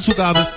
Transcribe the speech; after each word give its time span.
Jackson. 0.00 0.51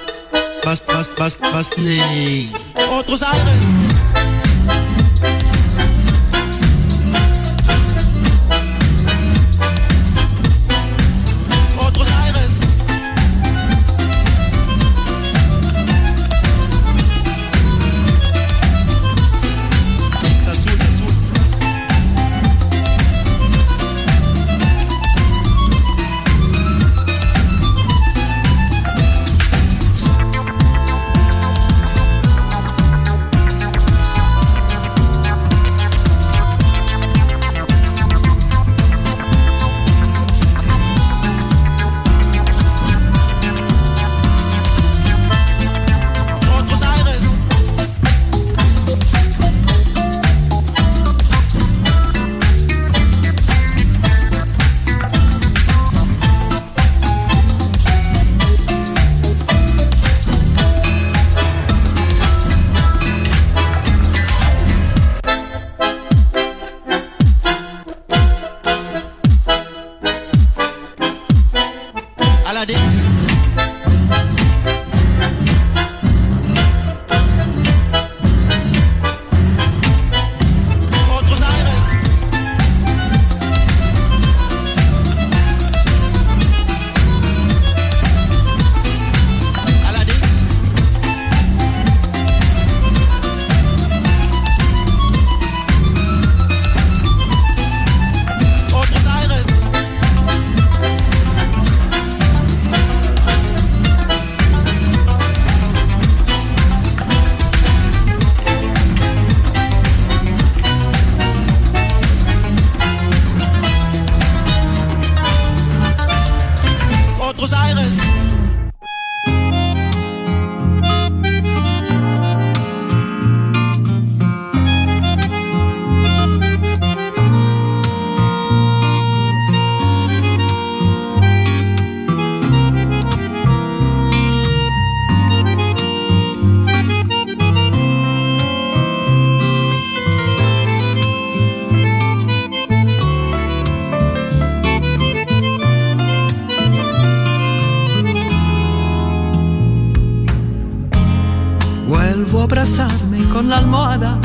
A 152.40 152.44
abrazarme 152.44 153.24
con 153.30 153.50
la 153.50 153.58
almohada 153.58 154.20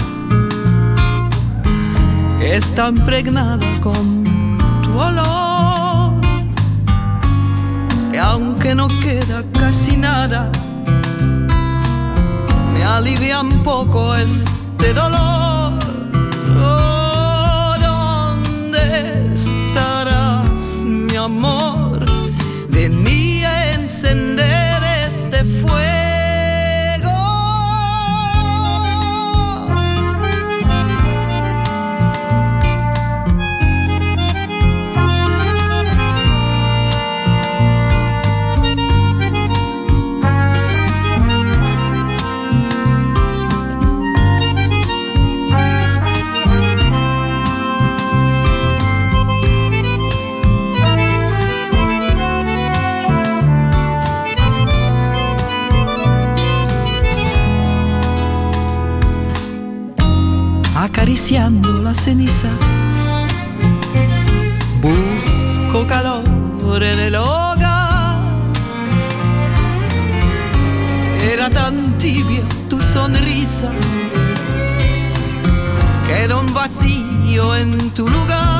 que 2.39 2.57
está 2.57 2.89
impregnada 2.89 3.67
con 3.81 4.59
tu 4.83 4.99
olor. 4.99 6.21
Y 8.13 8.17
aunque 8.17 8.75
no 8.75 8.89
queda 8.89 9.45
casi 9.53 9.97
nada, 9.97 10.51
me 12.73 12.83
alivia 12.85 13.41
un 13.41 13.63
poco 13.63 14.15
este 14.15 14.95
dolor. 14.95 15.79
Oh, 16.63 17.75
¿Dónde 17.81 19.33
estarás, 19.35 20.85
mi 20.85 21.17
amor? 21.17 21.80
Cenizas. 62.05 62.59
Busco 64.81 65.87
calor 65.87 66.83
en 66.83 66.99
el 66.99 67.15
hogar. 67.15 68.21
Era 71.33 71.51
tan 71.51 71.99
tibia 71.99 72.43
tu 72.69 72.81
sonrisa 72.81 73.71
que 76.07 76.25
era 76.25 76.37
un 76.37 76.53
vacío 76.55 77.57
en 77.57 77.91
tu 77.91 78.09
lugar. 78.09 78.60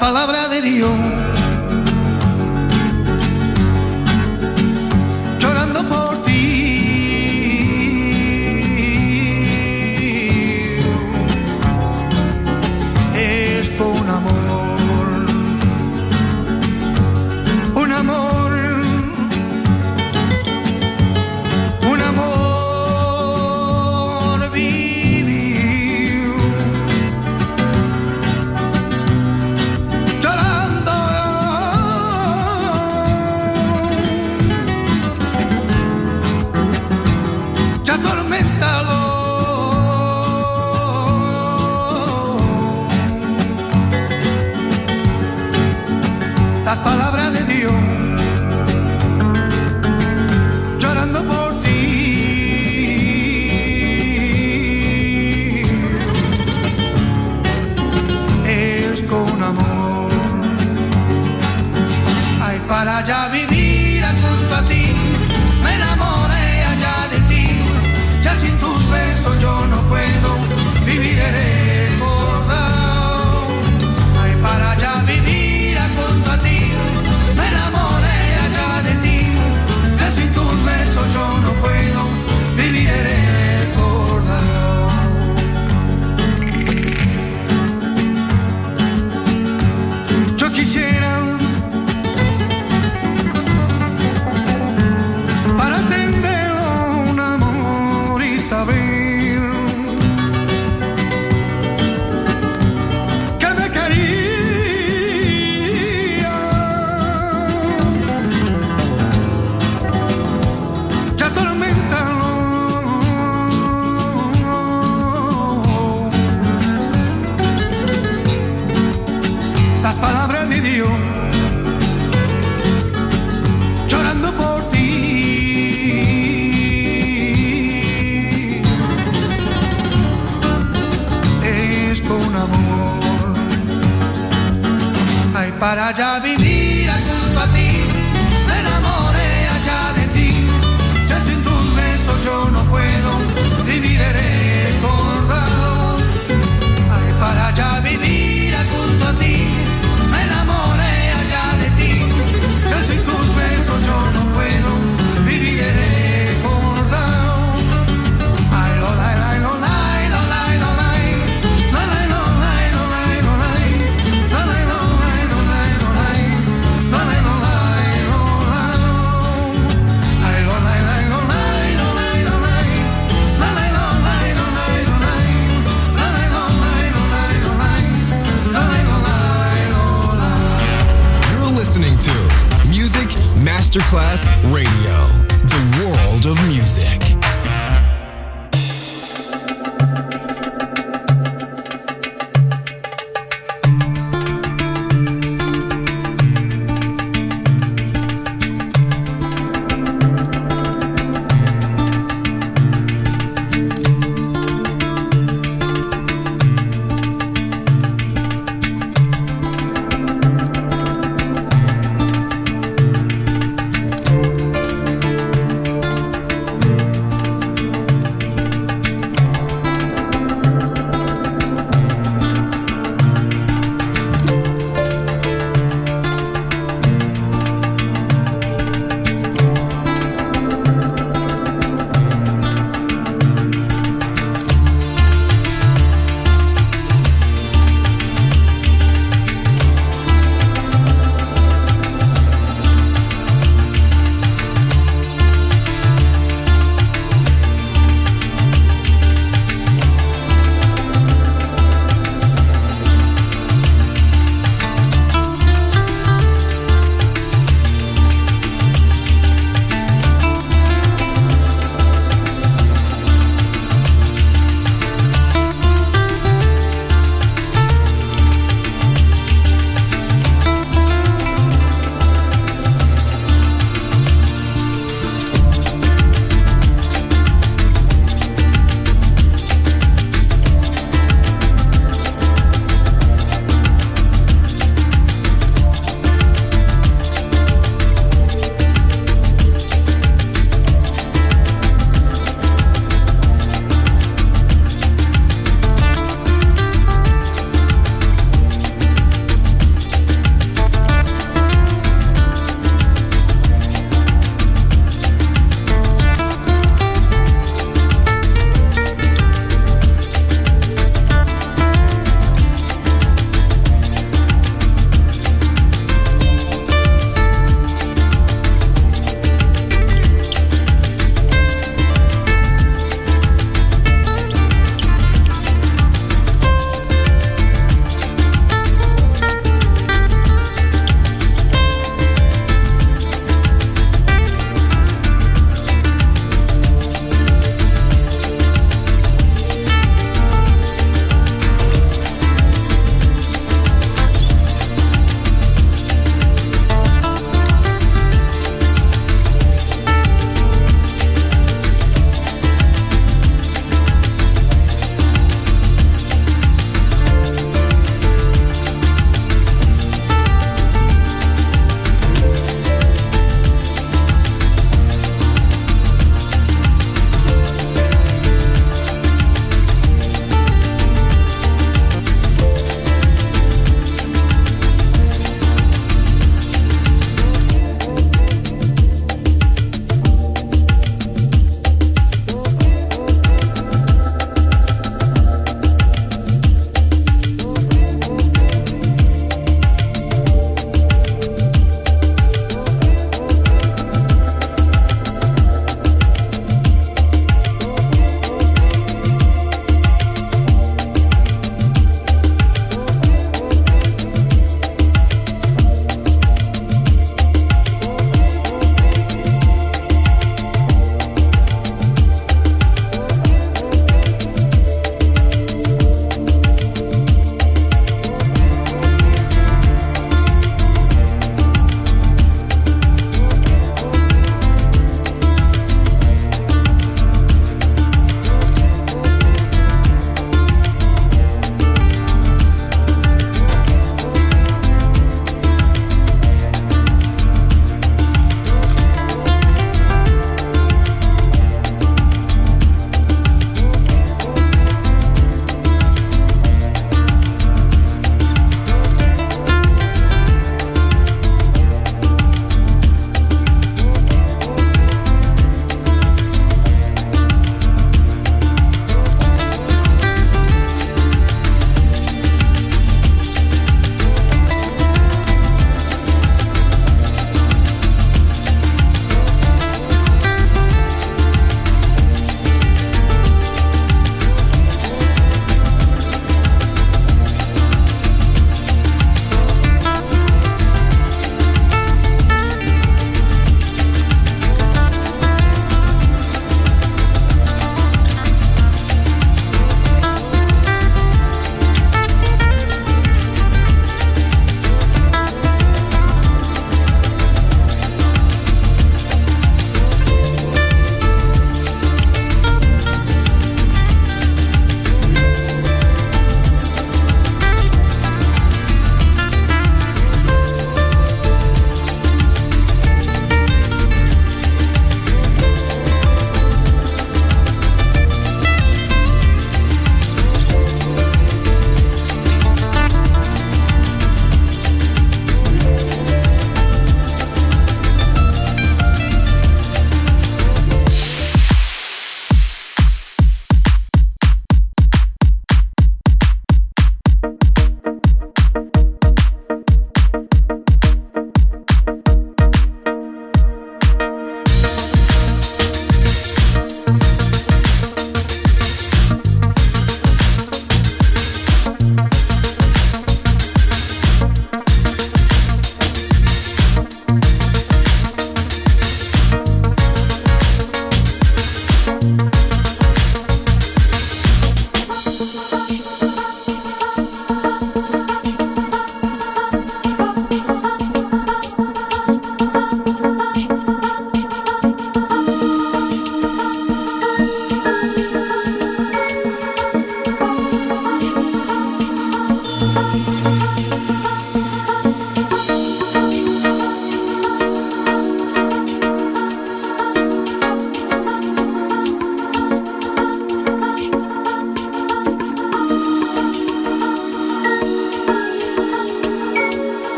palabra 0.00 0.48
de 0.48 0.62
Dios. 0.62 1.09